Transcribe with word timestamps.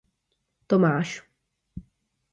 Tomáš. 0.71 1.09